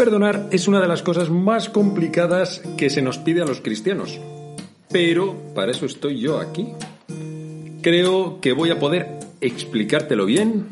[0.00, 4.18] Perdonar es una de las cosas más complicadas que se nos pide a los cristianos.
[4.90, 6.68] Pero para eso estoy yo aquí.
[7.82, 10.68] Creo que voy a poder explicártelo bien,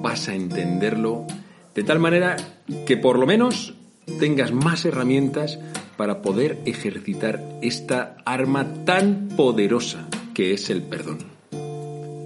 [0.00, 1.26] vas a entenderlo,
[1.74, 2.36] de tal manera
[2.86, 3.74] que por lo menos
[4.20, 5.58] tengas más herramientas
[5.96, 11.18] para poder ejercitar esta arma tan poderosa que es el perdón.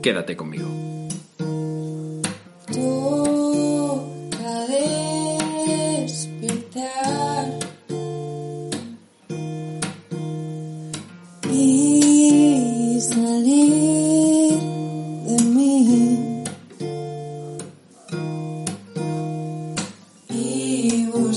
[0.03, 0.69] Quédate conmigo.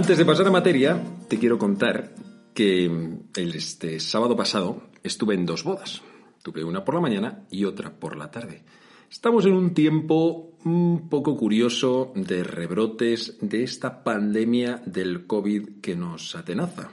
[0.00, 0.98] Antes de pasar a materia,
[1.28, 2.14] te quiero contar
[2.54, 6.00] que el este sábado pasado estuve en dos bodas.
[6.42, 8.64] Tuve una por la mañana y otra por la tarde.
[9.10, 15.96] Estamos en un tiempo un poco curioso de rebrotes de esta pandemia del COVID que
[15.96, 16.88] nos atenaza.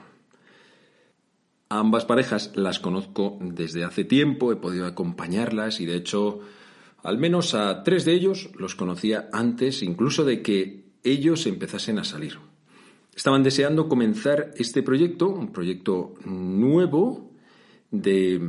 [1.70, 6.40] ambas parejas las conozco desde hace tiempo, he podido acompañarlas y de hecho
[7.02, 12.04] al menos a tres de ellos los conocía antes incluso de que ellos empezasen a
[12.04, 12.47] salir.
[13.18, 17.32] Estaban deseando comenzar este proyecto, un proyecto nuevo
[17.90, 18.40] de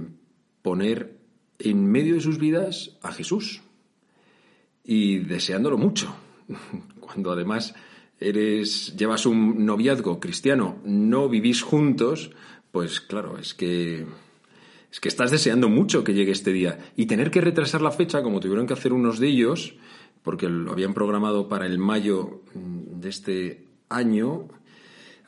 [0.61, 1.17] poner
[1.58, 3.64] en medio de sus vidas a Jesús
[4.83, 6.16] y deseándolo mucho.
[6.99, 7.73] Cuando además
[8.20, 12.30] eres llevas un noviazgo cristiano, no vivís juntos,
[12.71, 14.05] pues claro, es que
[14.92, 18.21] es que estás deseando mucho que llegue este día y tener que retrasar la fecha
[18.21, 19.73] como tuvieron que hacer unos de ellos
[20.21, 24.48] porque lo habían programado para el mayo de este año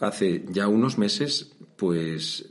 [0.01, 2.50] hace ya unos meses, pues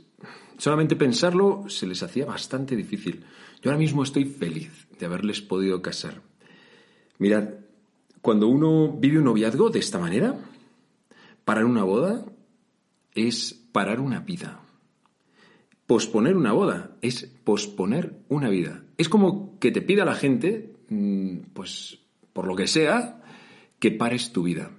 [0.57, 3.25] solamente pensarlo se les hacía bastante difícil.
[3.61, 6.21] Yo ahora mismo estoy feliz de haberles podido casar.
[7.19, 7.49] Mirad,
[8.21, 10.35] cuando uno vive un noviazgo de esta manera,
[11.45, 12.25] parar una boda
[13.13, 14.61] es parar una vida.
[15.85, 18.83] Posponer una boda es posponer una vida.
[18.97, 21.99] Es como que te pida la gente, mm, pues
[22.31, 23.21] por lo que sea,
[23.79, 24.71] que pares tu vida.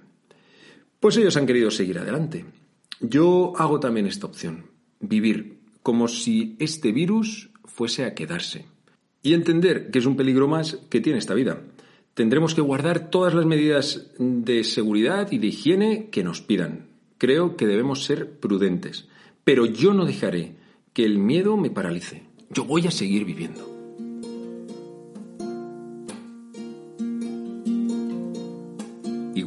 [0.99, 2.45] Pues ellos han querido seguir adelante.
[3.05, 4.67] Yo hago también esta opción,
[5.01, 8.65] vivir como si este virus fuese a quedarse
[9.21, 11.61] y entender que es un peligro más que tiene esta vida.
[12.13, 16.87] Tendremos que guardar todas las medidas de seguridad y de higiene que nos pidan.
[17.17, 19.09] Creo que debemos ser prudentes,
[19.43, 20.55] pero yo no dejaré
[20.93, 22.23] que el miedo me paralice.
[22.51, 23.72] Yo voy a seguir viviendo.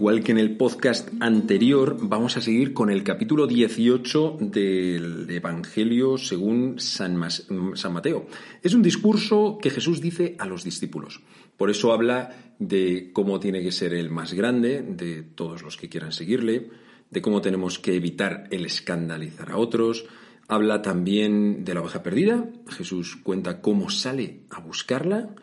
[0.06, 6.16] Igual que en el podcast anterior, vamos a seguir con el capítulo 18 del Evangelio
[6.16, 8.28] según San, Mateo.
[8.62, 11.22] Es un discurso que Jesús dice a los discípulos.
[11.56, 15.88] Por eso habla de cómo tiene que ser el más grande de todos los que
[15.88, 16.70] quieran seguirle,
[17.10, 20.06] de cómo tenemos que evitar el escandalizar a otros.
[20.46, 22.48] Habla también de la oveja perdida.
[22.68, 25.34] Jesús cuenta cómo sale a buscarla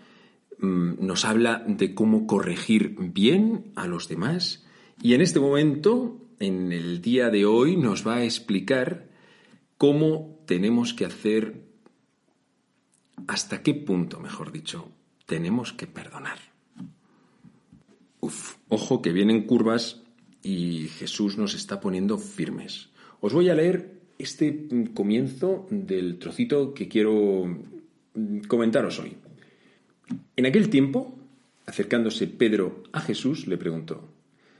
[0.63, 4.65] nos habla de cómo corregir bien a los demás
[5.01, 9.09] y en este momento, en el día de hoy, nos va a explicar
[9.77, 11.61] cómo tenemos que hacer,
[13.27, 14.89] hasta qué punto, mejor dicho,
[15.25, 16.37] tenemos que perdonar.
[18.21, 20.01] Uf, ojo que vienen curvas
[20.41, 22.89] y Jesús nos está poniendo firmes.
[23.19, 27.45] Os voy a leer este comienzo del trocito que quiero
[28.13, 29.17] mm, comentaros hoy.
[30.35, 31.19] En aquel tiempo,
[31.65, 34.09] acercándose Pedro a Jesús, le preguntó,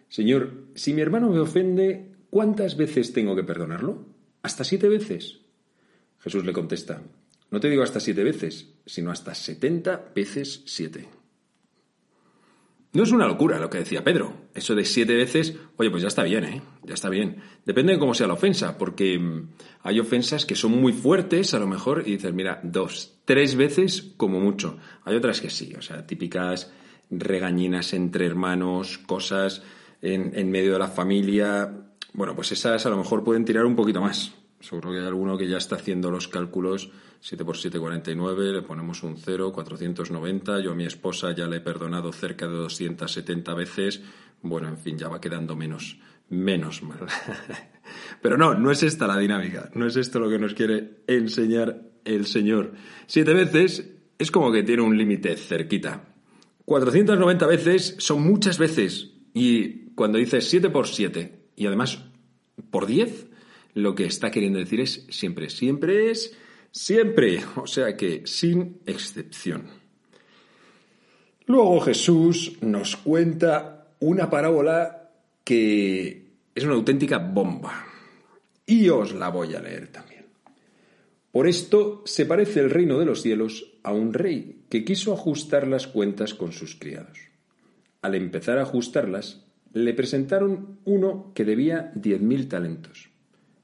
[0.09, 4.05] Señor, si mi hermano me ofende, ¿cuántas veces tengo que perdonarlo?
[4.43, 5.39] ¿Hasta siete veces?
[6.19, 7.01] Jesús le contesta,
[7.49, 11.07] no te digo hasta siete veces, sino hasta setenta veces siete.
[12.94, 14.34] No es una locura lo que decía Pedro.
[14.54, 16.62] Eso de siete veces, oye, pues ya está bien, ¿eh?
[16.84, 17.38] Ya está bien.
[17.66, 19.50] Depende de cómo sea la ofensa, porque mm,
[19.81, 24.13] hay ofensas que son muy fuertes, a lo mejor, y dices, mira, dos, tres veces
[24.16, 24.78] como mucho.
[25.06, 26.72] Hay otras que sí, o sea, típicas
[27.10, 29.63] regañinas entre hermanos, cosas
[30.04, 31.74] en, en medio de la familia.
[32.13, 34.34] Bueno, pues esas a lo mejor pueden tirar un poquito más.
[34.63, 36.89] Seguro que hay alguno que ya está haciendo los cálculos
[37.19, 40.62] 7 por 7, 49, le ponemos un 0, 490.
[40.62, 44.01] Yo a mi esposa ya le he perdonado cerca de 270 veces.
[44.42, 46.00] Bueno, en fin, ya va quedando menos,
[46.30, 47.00] menos mal.
[48.21, 49.69] Pero no, no es esta la dinámica.
[49.74, 52.71] No es esto lo que nos quiere enseñar el Señor.
[53.06, 56.06] Siete veces es como que tiene un límite cerquita.
[56.66, 59.12] 490 veces son muchas veces.
[59.33, 62.04] Y cuando dices 7 por 7 y además
[62.69, 63.27] por 10,
[63.73, 66.35] lo que está queriendo decir es siempre, siempre es
[66.71, 69.63] siempre, o sea que sin excepción.
[71.45, 75.11] Luego Jesús nos cuenta una parábola
[75.43, 76.25] que
[76.55, 77.85] es una auténtica bomba.
[78.65, 80.25] Y os la voy a leer también.
[81.31, 85.67] Por esto se parece el reino de los cielos a un rey que quiso ajustar
[85.67, 87.17] las cuentas con sus criados.
[88.01, 89.43] Al empezar a ajustarlas,
[89.73, 93.09] le presentaron uno que debía diez mil talentos.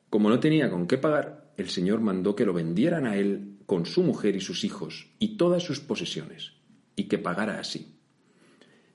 [0.10, 3.86] Como no tenía con qué pagar, el Señor mandó que lo vendieran a él con
[3.86, 6.54] su mujer y sus hijos y todas sus posesiones,
[6.96, 7.96] y que pagara así.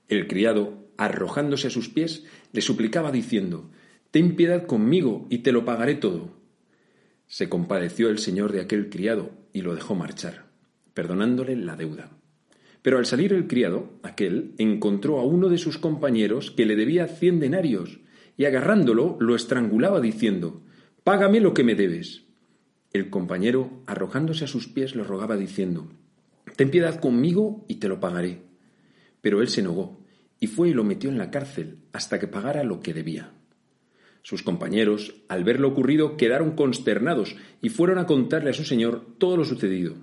[0.07, 3.69] El criado, arrojándose a sus pies, le suplicaba diciendo,
[4.11, 6.29] Ten piedad conmigo y te lo pagaré todo.
[7.27, 10.45] Se compadeció el Señor de aquel criado y lo dejó marchar,
[10.93, 12.11] perdonándole la deuda.
[12.81, 17.07] Pero al salir el criado, aquel, encontró a uno de sus compañeros que le debía
[17.07, 17.99] cien denarios,
[18.37, 20.61] y agarrándolo lo estrangulaba diciendo,
[21.05, 22.23] Págame lo que me debes.
[22.91, 25.87] El compañero, arrojándose a sus pies, le rogaba diciendo,
[26.55, 28.41] Ten piedad conmigo y te lo pagaré.
[29.21, 29.99] Pero él se negó,
[30.39, 33.33] y fue y lo metió en la cárcel hasta que pagara lo que debía.
[34.23, 39.05] Sus compañeros, al ver lo ocurrido, quedaron consternados y fueron a contarle a su señor
[39.19, 39.93] todo lo sucedido.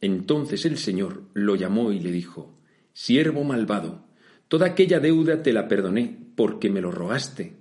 [0.00, 2.54] Entonces el señor lo llamó y le dijo,
[2.92, 4.04] Siervo malvado,
[4.46, 7.56] toda aquella deuda te la perdoné porque me lo rogaste.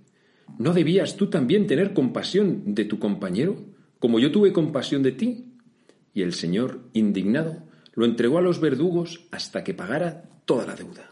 [0.58, 3.66] ¿No debías tú también tener compasión de tu compañero,
[4.00, 5.46] como yo tuve compasión de ti?
[6.14, 7.64] Y el Señor, indignado,
[7.94, 11.12] lo entregó a los verdugos hasta que pagara toda la deuda.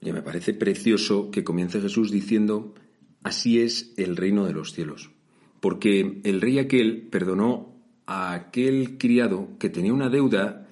[0.00, 2.74] Y me parece precioso que comience Jesús diciendo,
[3.22, 5.10] así es el reino de los cielos.
[5.60, 7.76] Porque el rey aquel perdonó
[8.06, 10.66] a aquel criado que tenía una deuda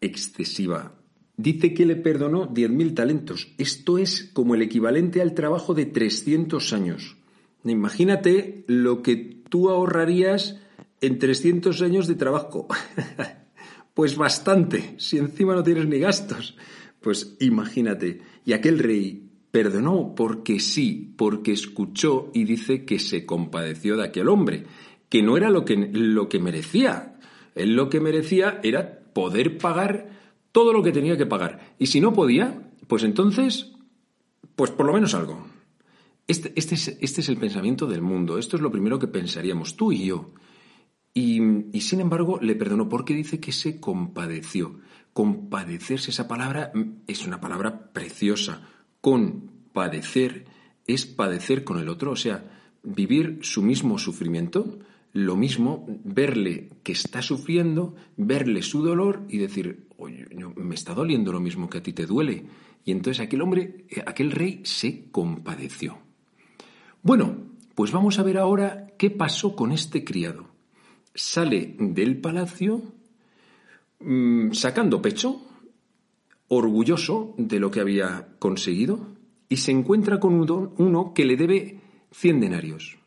[0.00, 0.97] excesiva
[1.38, 3.54] dice que le perdonó diez mil talentos.
[3.56, 7.16] Esto es como el equivalente al trabajo de 300 años.
[7.64, 9.16] Imagínate lo que
[9.48, 10.60] tú ahorrarías
[11.00, 12.66] en 300 años de trabajo.
[13.94, 16.56] pues bastante, si encima no tienes ni gastos.
[17.00, 18.20] Pues imagínate.
[18.44, 24.28] Y aquel rey perdonó porque sí, porque escuchó y dice que se compadeció de aquel
[24.28, 24.64] hombre,
[25.08, 27.16] que no era lo que, lo que merecía.
[27.54, 30.17] Él lo que merecía era poder pagar
[30.52, 31.74] todo lo que tenía que pagar.
[31.78, 33.72] Y si no podía, pues entonces,
[34.56, 35.46] pues por lo menos algo.
[36.26, 38.38] Este, este, es, este es, el pensamiento del mundo.
[38.38, 40.32] Esto es lo primero que pensaríamos tú y yo.
[41.14, 41.40] Y,
[41.72, 44.80] y, sin embargo le perdonó porque dice que se compadeció.
[45.12, 46.70] Compadecerse, esa palabra
[47.06, 48.68] es una palabra preciosa.
[49.00, 50.44] Compadecer
[50.86, 52.44] es padecer con el otro, o sea,
[52.82, 54.78] vivir su mismo sufrimiento,
[55.12, 59.87] lo mismo, verle que está sufriendo, verle su dolor y decir,
[60.68, 62.44] me está doliendo lo mismo que a ti te duele.
[62.84, 65.98] Y entonces aquel hombre, eh, aquel rey se compadeció.
[67.02, 67.36] Bueno,
[67.74, 70.48] pues vamos a ver ahora qué pasó con este criado.
[71.14, 72.82] Sale del palacio
[74.00, 75.42] mm, sacando pecho,
[76.48, 79.16] orgulloso de lo que había conseguido,
[79.48, 80.34] y se encuentra con
[80.78, 81.80] uno que le debe
[82.12, 82.98] 100 denarios.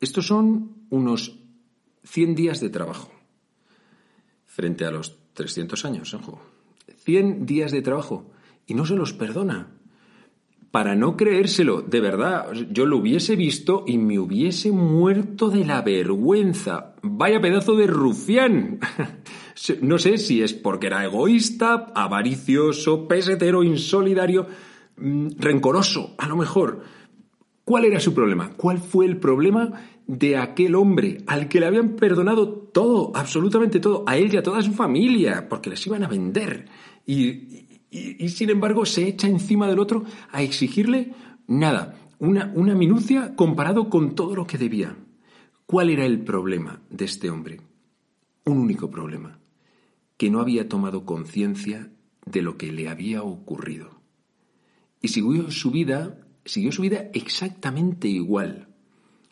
[0.00, 1.38] Estos son unos
[2.04, 3.10] 100 días de trabajo
[4.56, 6.40] frente a los 300 años, ojo.
[7.06, 8.30] 100 días de trabajo
[8.66, 9.72] y no se los perdona.
[10.72, 15.80] Para no creérselo, de verdad, yo lo hubiese visto y me hubiese muerto de la
[15.80, 16.96] vergüenza.
[17.02, 18.80] Vaya pedazo de rufián.
[19.80, 24.46] No sé si es porque era egoísta, avaricioso, pesetero, insolidario,
[24.98, 26.82] mm, rencoroso, a lo mejor.
[27.64, 28.50] ¿Cuál era su problema?
[28.54, 34.04] ¿Cuál fue el problema de aquel hombre al que le habían perdonado todo, absolutamente todo,
[34.06, 36.66] a él y a toda su familia, porque les iban a vender.
[37.06, 37.64] Y,
[38.28, 41.14] sin embargo se echa encima del otro a exigirle
[41.46, 44.96] nada, una, una minucia comparado con todo lo que debía.
[45.66, 47.60] ¿Cuál era el problema de este hombre?
[48.44, 49.38] Un único problema,
[50.16, 51.90] que no había tomado conciencia
[52.24, 54.00] de lo que le había ocurrido.
[55.00, 58.68] Y siguió su vida, siguió su vida exactamente igual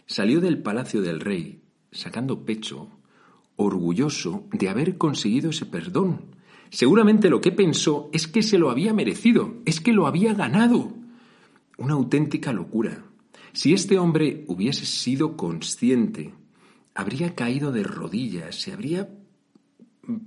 [0.07, 2.91] Salió del palacio del rey, sacando pecho,
[3.57, 6.37] orgulloso de haber conseguido ese perdón.
[6.71, 10.93] Seguramente lo que pensó es que se lo había merecido, es que lo había ganado.
[11.77, 13.05] una auténtica locura.
[13.53, 16.33] Si este hombre hubiese sido consciente,
[16.95, 19.09] habría caído de rodillas, se habría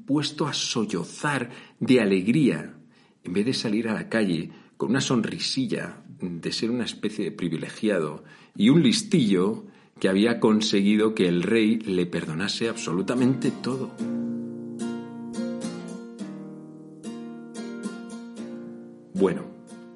[0.06, 2.76] puesto a sollozar de alegría,
[3.24, 7.32] en vez de salir a la calle con una sonrisilla de ser una especie de
[7.32, 8.24] privilegiado
[8.56, 9.66] y un listillo
[10.00, 13.92] que había conseguido que el rey le perdonase absolutamente todo.
[19.18, 19.46] Bueno,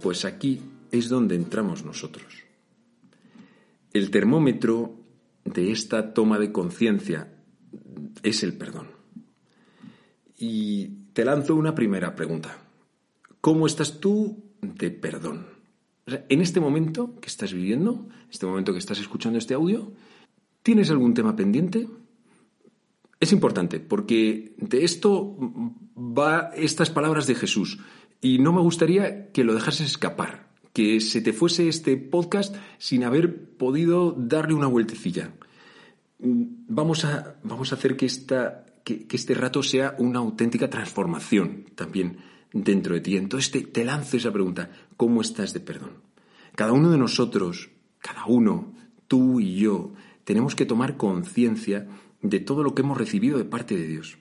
[0.01, 0.62] pues aquí
[0.92, 2.25] es donde entramos nosotros.
[3.94, 4.96] El termómetro
[5.46, 7.32] de esta toma de conciencia
[8.24, 8.88] es el perdón.
[10.40, 12.58] Y te lanzo una primera pregunta.
[13.42, 15.46] ¿Cómo estás tú de perdón?
[16.08, 19.94] en este momento que estás viviendo, este momento que estás escuchando este audio,
[20.63, 21.88] ¿tienes algún tema pendiente?
[23.20, 25.38] Es importante porque de esto
[25.96, 27.80] va estas palabras de Jesús
[28.22, 33.04] y no me gustaría que lo dejases escapar, que se te fuese este podcast sin
[33.04, 35.34] haber podido darle una vueltecilla.
[36.20, 42.18] Vamos a, vamos a hacer que, esta, que, este rato sea una auténtica transformación también
[42.54, 43.18] dentro de ti.
[43.18, 45.94] Entonces te, te lanzo esa pregunta, ¿cómo estás de perdón?
[46.56, 48.74] Cada uno de nosotros, cada uno,
[49.08, 51.88] tú y yo, tenemos que tomar conciencia
[52.22, 54.18] de todo lo que hemos recibido de parte de Dios,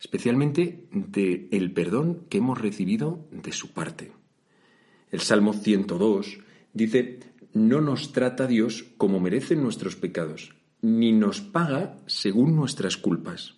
[0.00, 4.12] especialmente de el perdón que hemos recibido de su parte.
[5.10, 6.38] El Salmo 102
[6.72, 7.20] dice,
[7.52, 13.56] no nos trata Dios como merecen nuestros pecados, ni nos paga según nuestras culpas.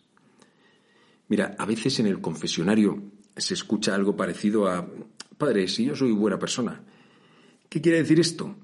[1.29, 3.03] Mira, a veces en el confesionario
[3.37, 4.91] se escucha algo parecido a,
[5.39, 6.83] Padre, si yo soy buena persona,
[7.69, 8.57] ¿qué quiere decir esto?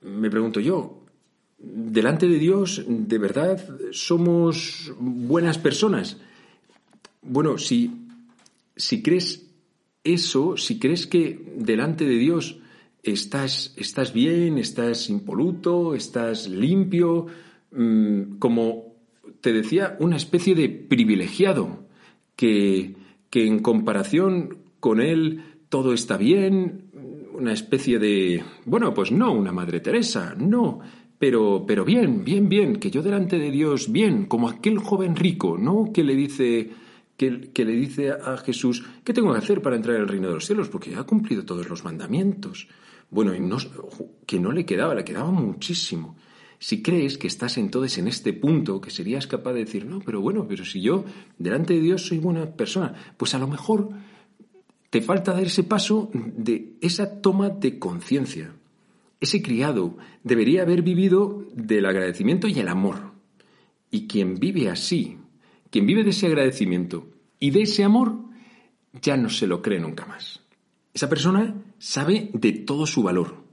[0.00, 1.04] Me pregunto yo,
[1.58, 3.58] delante de Dios, ¿de verdad
[3.90, 6.18] somos buenas personas?
[7.28, 7.90] Bueno, si,
[8.76, 9.50] si crees
[10.04, 12.60] eso, si crees que delante de Dios
[13.02, 17.26] estás, estás bien, estás impoluto, estás limpio,
[17.72, 18.94] mm, como
[19.40, 21.86] te decía, una especie de privilegiado,
[22.36, 22.94] que,
[23.30, 26.90] que en comparación con él todo está bien,
[27.32, 28.42] una especie de...
[28.64, 30.80] Bueno, pues no, una Madre Teresa, no,
[31.18, 35.58] pero, pero bien, bien, bien, que yo delante de Dios, bien, como aquel joven rico,
[35.58, 35.92] ¿no?
[35.92, 36.70] Que le dice,
[37.16, 40.46] que, le dice a Jesús, ¿qué tengo que hacer para entrar al reino de los
[40.46, 40.68] cielos?
[40.68, 42.68] Porque ha cumplido todos los mandamientos.
[43.10, 43.56] Bueno, y no,
[44.26, 46.16] que no le quedaba, le quedaba muchísimo.
[46.58, 50.20] Si crees que estás entonces en este punto, que serías capaz de decir, no, pero
[50.20, 51.04] bueno, pero si yo
[51.38, 53.90] delante de Dios soy buena persona, pues a lo mejor
[54.90, 58.52] te falta dar ese paso de esa toma de conciencia.
[59.20, 63.12] Ese criado debería haber vivido del agradecimiento y el amor.
[63.90, 65.18] Y quien vive así,
[65.76, 68.16] quien vive de ese agradecimiento y de ese amor,
[69.02, 70.40] ya no se lo cree nunca más.
[70.94, 73.44] Esa persona sabe de todo su valor,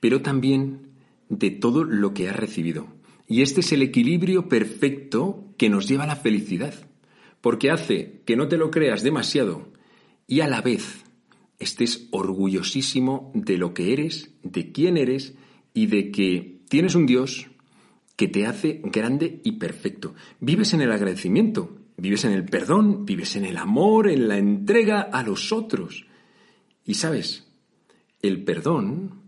[0.00, 0.88] pero también
[1.28, 2.88] de todo lo que ha recibido.
[3.28, 6.74] Y este es el equilibrio perfecto que nos lleva a la felicidad,
[7.40, 9.68] porque hace que no te lo creas demasiado
[10.26, 11.04] y a la vez
[11.60, 15.36] estés orgullosísimo de lo que eres, de quién eres
[15.72, 17.46] y de que tienes un Dios
[18.20, 20.14] que te hace grande y perfecto.
[20.40, 25.00] Vives en el agradecimiento, vives en el perdón, vives en el amor, en la entrega
[25.00, 26.04] a los otros.
[26.84, 27.48] Y sabes,
[28.20, 29.22] el perdón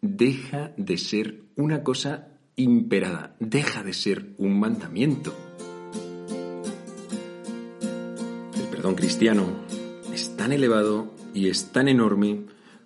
[0.00, 5.34] deja de ser una cosa imperada, deja de ser un mandamiento.
[8.54, 9.46] El perdón cristiano
[10.14, 12.44] es tan elevado y es tan enorme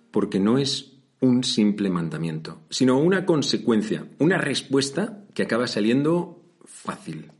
[0.09, 0.94] porque no es
[1.25, 7.31] un simple mandamiento, sino una consecuencia, una respuesta que acaba saliendo fácil.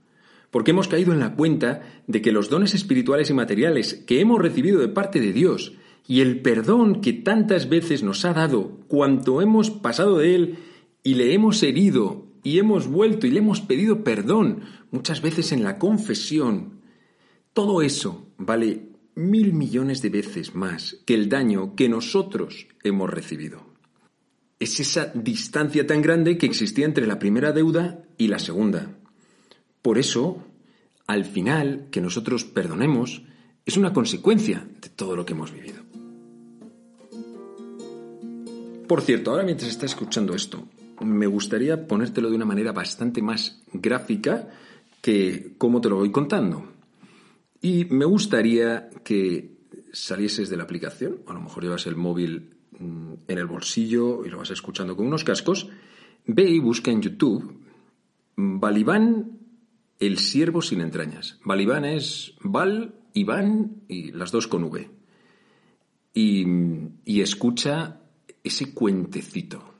[0.51, 4.41] Porque hemos caído en la cuenta de que los dones espirituales y materiales que hemos
[4.41, 5.73] recibido de parte de Dios
[6.07, 10.57] y el perdón que tantas veces nos ha dado cuanto hemos pasado de Él
[11.03, 14.61] y le hemos herido y hemos vuelto y le hemos pedido perdón
[14.91, 16.81] muchas veces en la confesión,
[17.53, 23.74] todo eso vale mil millones de veces más que el daño que nosotros hemos recibido.
[24.59, 28.95] Es esa distancia tan grande que existía entre la primera deuda y la segunda.
[29.81, 30.43] Por eso,
[31.07, 33.23] al final, que nosotros perdonemos
[33.65, 35.83] es una consecuencia de todo lo que hemos vivido.
[38.87, 40.67] Por cierto, ahora mientras estás escuchando esto,
[41.01, 44.47] me gustaría ponértelo de una manera bastante más gráfica
[45.01, 46.71] que cómo te lo voy contando.
[47.61, 49.55] Y me gustaría que
[49.91, 54.39] salieses de la aplicación, a lo mejor llevas el móvil en el bolsillo y lo
[54.39, 55.69] vas escuchando con unos cascos,
[56.25, 57.65] ve y busca en YouTube
[58.35, 59.39] Balibán,
[59.99, 61.39] el siervo sin entrañas.
[61.43, 64.89] Balibán es Val, Iván y las dos con V.
[66.13, 66.45] Y,
[67.05, 68.01] y escucha
[68.43, 69.73] ese cuentecito.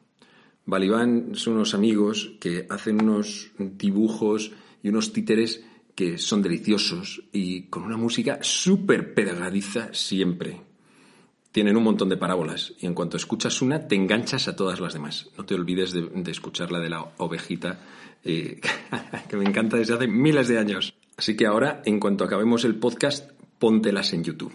[0.66, 7.64] Balibán son unos amigos que hacen unos dibujos y unos títeres que son deliciosos y
[7.64, 10.62] con una música súper pegadiza siempre.
[11.56, 14.92] Tienen un montón de parábolas y en cuanto escuchas una te enganchas a todas las
[14.92, 15.30] demás.
[15.38, 17.80] No te olvides de, escuchar la de la ovejita,
[18.26, 18.60] eh,
[19.30, 20.96] que me encanta desde hace miles de años.
[21.16, 24.52] Así que ahora, en cuanto acabemos el podcast, póntelas en YouTube.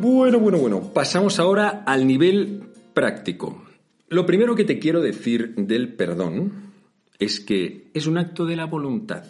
[0.00, 2.62] Bueno, bueno, bueno, pasamos ahora al nivel
[2.94, 3.62] práctico.
[4.08, 6.72] Lo primero que te quiero decir del perdón
[7.18, 9.24] es que es un acto de la voluntad.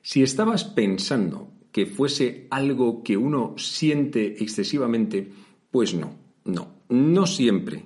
[0.00, 5.30] Si estabas pensando que fuese algo que uno siente excesivamente,
[5.70, 7.84] pues no, no, no siempre.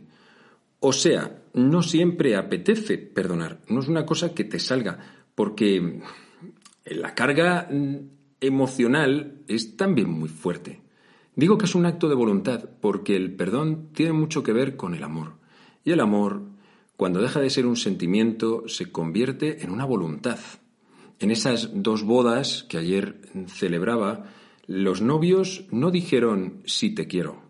[0.81, 4.99] O sea, no siempre apetece perdonar, no es una cosa que te salga,
[5.35, 6.01] porque
[6.85, 7.69] la carga
[8.41, 10.81] emocional es también muy fuerte.
[11.35, 14.95] Digo que es un acto de voluntad porque el perdón tiene mucho que ver con
[14.95, 15.35] el amor.
[15.85, 16.53] Y el amor
[17.03, 20.39] cuando deja de ser un sentimiento, se convierte en una voluntad.
[21.23, 24.25] En esas dos bodas que ayer celebraba,
[24.67, 27.45] los novios no dijeron sí te quiero,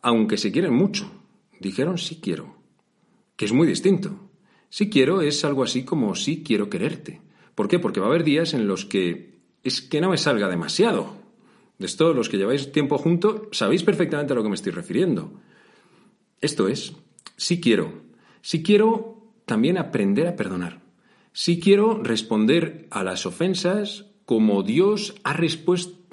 [0.00, 1.12] aunque se quieren mucho,
[1.60, 2.56] dijeron sí quiero,
[3.36, 4.30] que es muy distinto.
[4.70, 7.20] Sí quiero es algo así como sí quiero quererte.
[7.54, 7.78] ¿Por qué?
[7.78, 11.14] Porque va a haber días en los que es que no me salga demasiado.
[11.78, 15.42] De todos los que lleváis tiempo juntos, sabéis perfectamente a lo que me estoy refiriendo.
[16.40, 16.94] Esto es,
[17.36, 18.00] sí quiero,
[18.40, 20.87] si quiero también aprender a perdonar.
[21.40, 25.36] Si quiero responder a las ofensas como Dios ha,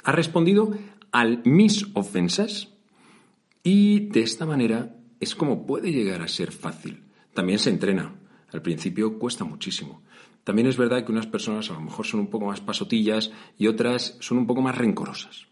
[0.04, 0.78] ha respondido
[1.12, 2.70] a mis ofensas.
[3.64, 7.02] Y de esta manera es como puede llegar a ser fácil.
[7.34, 8.14] También se entrena.
[8.52, 10.04] Al principio cuesta muchísimo.
[10.44, 13.66] También es verdad que unas personas a lo mejor son un poco más pasotillas y
[13.66, 15.48] otras son un poco más rencorosas.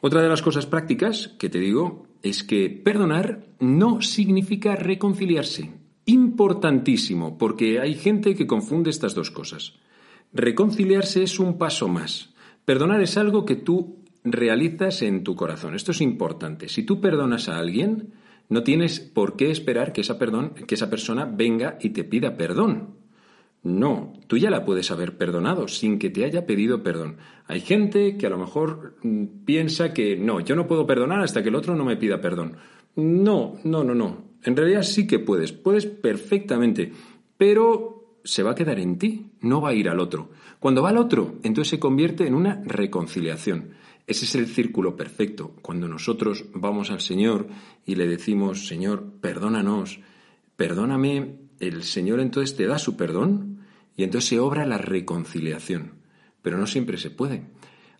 [0.00, 5.81] Otra de las cosas prácticas que te digo es que perdonar no significa reconciliarse.
[6.04, 9.74] Importantísimo, porque hay gente que confunde estas dos cosas.
[10.32, 12.34] Reconciliarse es un paso más.
[12.64, 15.74] Perdonar es algo que tú realizas en tu corazón.
[15.74, 16.68] Esto es importante.
[16.68, 18.14] Si tú perdonas a alguien,
[18.48, 22.36] no tienes por qué esperar que esa, perdón, que esa persona venga y te pida
[22.36, 22.96] perdón.
[23.64, 27.18] No, tú ya la puedes haber perdonado sin que te haya pedido perdón.
[27.46, 31.42] Hay gente que a lo mejor mm, piensa que no, yo no puedo perdonar hasta
[31.42, 32.56] que el otro no me pida perdón.
[32.96, 34.31] No, no, no, no.
[34.44, 36.92] En realidad sí que puedes, puedes perfectamente,
[37.36, 40.30] pero se va a quedar en ti, no va a ir al otro.
[40.58, 43.70] Cuando va al otro, entonces se convierte en una reconciliación.
[44.06, 45.54] Ese es el círculo perfecto.
[45.62, 47.48] Cuando nosotros vamos al Señor
[47.84, 50.00] y le decimos, Señor, perdónanos,
[50.56, 53.60] perdóname, el Señor entonces te da su perdón
[53.96, 55.92] y entonces se obra la reconciliación.
[56.42, 57.44] Pero no siempre se puede.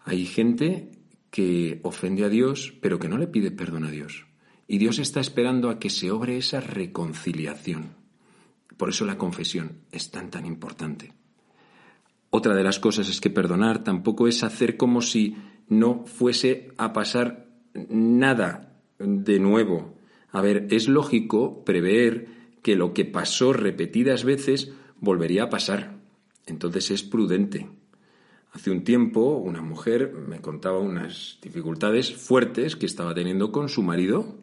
[0.04, 0.90] Hay gente
[1.30, 4.26] que ofende a Dios, pero que no le pide perdón a Dios.
[4.66, 7.94] Y Dios está esperando a que se obre esa reconciliación.
[8.76, 11.12] Por eso la confesión es tan tan importante.
[12.30, 15.36] Otra de las cosas es que perdonar tampoco es hacer como si
[15.68, 19.94] no fuese a pasar nada de nuevo.
[20.30, 22.28] A ver, es lógico prever
[22.62, 25.98] que lo que pasó repetidas veces volvería a pasar.
[26.46, 27.68] Entonces es prudente.
[28.52, 33.82] Hace un tiempo una mujer me contaba unas dificultades fuertes que estaba teniendo con su
[33.82, 34.38] marido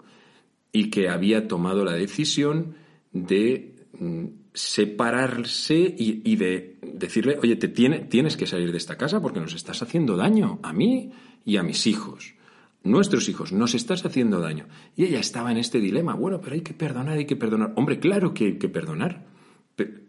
[0.72, 2.76] y que había tomado la decisión
[3.12, 9.22] de mm, separarse y, de decirle, oye, te tiene, tienes que salir de esta casa
[9.22, 11.12] porque nos estás haciendo daño a mí
[11.46, 12.36] y a mis hijos.
[12.84, 14.68] Nuestros hijos, nos estás haciendo daño.
[14.96, 17.74] Y ella estaba en este dilema, bueno, pero hay que perdonar, hay que perdonar.
[17.76, 19.26] Hombre, claro que hay que perdonar.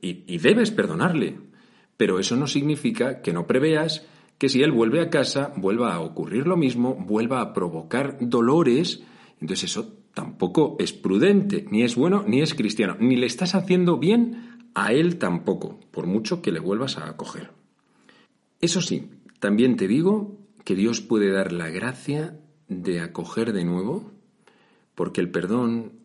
[0.01, 1.39] Y, y debes perdonarle.
[1.97, 4.07] Pero eso no significa que no preveas
[4.39, 9.03] que si él vuelve a casa, vuelva a ocurrir lo mismo, vuelva a provocar dolores.
[9.39, 13.99] Entonces eso tampoco es prudente, ni es bueno, ni es cristiano, ni le estás haciendo
[13.99, 17.53] bien a él tampoco, por mucho que le vuelvas a acoger.
[18.61, 24.13] Eso sí, también te digo que Dios puede dar la gracia de acoger de nuevo,
[24.95, 26.01] porque el perdón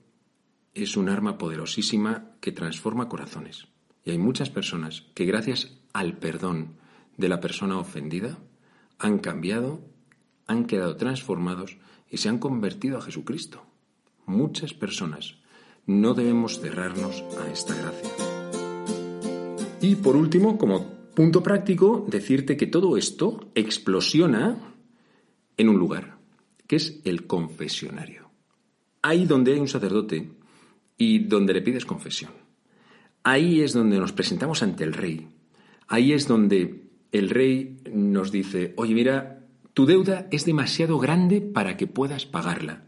[0.74, 3.68] es un arma poderosísima que transforma corazones.
[4.04, 6.78] Y hay muchas personas que gracias al perdón
[7.18, 8.38] de la persona ofendida
[9.00, 9.82] han cambiado,
[10.48, 11.78] han quedado transformados
[12.10, 13.66] y se han convertido a Jesucristo
[14.26, 15.36] muchas personas.
[15.86, 18.10] No debemos cerrarnos a esta gracia.
[19.82, 20.84] Y por último, como
[21.14, 24.58] punto práctico, decirte que todo esto explosiona
[25.58, 26.18] en un lugar,
[26.68, 28.30] que es el confesionario.
[29.02, 30.32] Ahí donde hay un sacerdote
[30.98, 32.32] y donde le pides confesión.
[33.24, 35.28] Ahí es donde nos presentamos ante el rey.
[35.88, 41.78] Ahí es donde el rey nos dice, oye, mira, tu deuda es demasiado grande para
[41.78, 42.86] que puedas pagarla.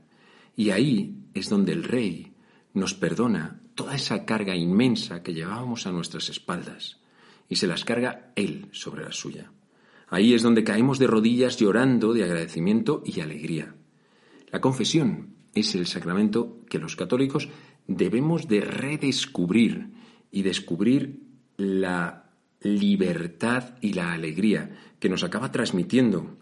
[0.55, 2.33] Y ahí es donde el Rey
[2.73, 6.99] nos perdona toda esa carga inmensa que llevábamos a nuestras espaldas
[7.49, 9.51] y se las carga Él sobre la suya.
[10.09, 13.75] Ahí es donde caemos de rodillas llorando de agradecimiento y alegría.
[14.51, 17.49] La confesión es el sacramento que los católicos
[17.87, 19.91] debemos de redescubrir
[20.31, 21.23] y descubrir
[21.57, 26.37] la libertad y la alegría que nos acaba transmitiendo.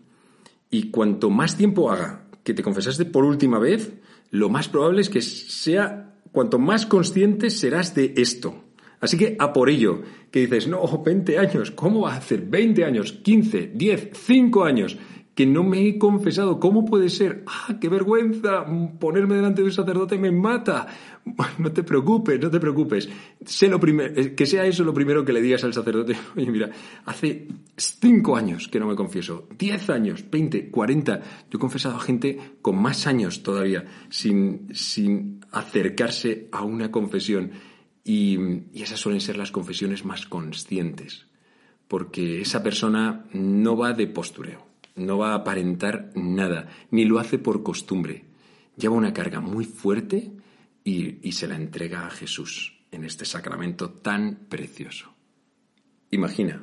[0.70, 3.94] Y cuanto más tiempo haga que te confesaste por última vez,
[4.36, 8.64] lo más probable es que sea cuanto más consciente serás de esto.
[9.00, 12.84] Así que a por ello, que dices, no, 20 años, ¿cómo va a hacer 20
[12.84, 14.98] años, 15, 10, 5 años?
[15.36, 16.60] Que no me he confesado.
[16.62, 17.44] ¿Cómo puede ser?
[17.46, 18.66] ¡Ah, qué vergüenza!
[19.00, 20.88] Ponerme delante de un sacerdote me mata.
[21.58, 23.10] No te preocupes, no te preocupes.
[23.44, 26.16] Sé lo eh, que sea eso lo primero que le digas al sacerdote.
[26.38, 26.70] Oye, mira,
[27.06, 31.20] hace cinco años que no me confieso, diez años, veinte, cuarenta.
[31.50, 37.52] Yo he confesado a gente con más años todavía sin, sin acercarse a una confesión.
[38.06, 38.38] Y,
[38.72, 41.26] y esas suelen ser las confesiones más conscientes,
[41.88, 47.38] porque esa persona no va de postureo no va a aparentar nada, ni lo hace
[47.38, 48.26] por costumbre.
[48.78, 50.32] Lleva una carga muy fuerte
[50.84, 55.14] y, se la entrega a Jesús en este sacramento tan precioso.
[56.12, 56.62] Imagina,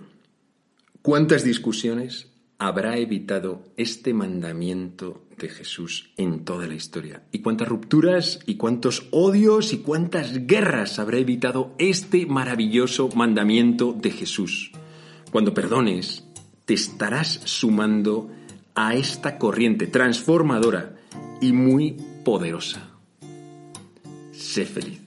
[1.03, 7.25] ¿cuántas discusiones habrá evitado este mandamiento de Jesús en toda la historia?
[7.33, 14.11] ¿Y cuántas rupturas y cuántos odios y cuántas guerras habrá evitado este maravilloso mandamiento de
[14.11, 14.71] Jesús?
[15.33, 16.25] Cuando perdones,
[16.65, 18.31] te estarás sumando
[18.75, 20.97] a esta corriente transformadora
[21.41, 22.89] y muy poderosa.
[24.33, 25.01] Sé feliz.